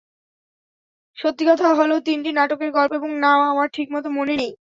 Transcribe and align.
সত্যি 1.17 1.43
কথা 1.49 1.67
হলো, 1.73 1.95
তিনটি 2.05 2.29
নাটকের 2.31 2.69
গল্প 2.71 2.91
এবং 2.93 3.11
নাম 3.19 3.39
আমার 3.51 3.67
ঠিকমতো 3.73 4.09
মনে 4.11 4.33
নেই। 4.35 4.51